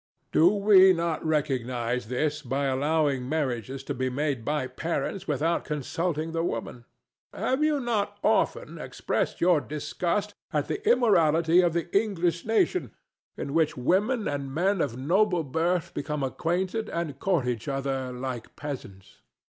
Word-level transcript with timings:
Do 0.31 0.49
we 0.55 0.93
not 0.93 1.23
recognize 1.23 2.07
this 2.07 2.41
by 2.41 2.63
allowing 2.65 3.29
marriages 3.29 3.83
to 3.83 3.93
be 3.93 4.09
made 4.09 4.43
by 4.43 4.65
parents 4.65 5.27
without 5.27 5.63
consulting 5.63 6.31
the 6.31 6.43
woman? 6.43 6.85
Have 7.31 7.63
you 7.63 7.79
not 7.79 8.17
often 8.23 8.79
expressed 8.79 9.41
your 9.41 9.61
disgust 9.61 10.33
at 10.51 10.67
the 10.67 10.81
immorality 10.89 11.61
of 11.61 11.73
the 11.73 11.87
English 11.95 12.45
nation, 12.47 12.89
in 13.37 13.53
which 13.53 13.77
women 13.77 14.27
and 14.27 14.51
men 14.51 14.81
of 14.81 14.97
noble 14.97 15.43
birth 15.43 15.93
become 15.93 16.23
acquainted 16.23 16.89
and 16.89 17.19
court 17.19 17.45
each 17.47 17.67
other 17.67 18.11
like 18.11 18.55
peasants? 18.55 19.21